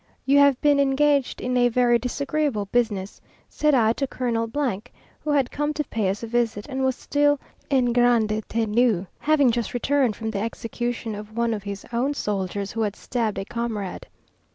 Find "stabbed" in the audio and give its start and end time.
12.95-13.37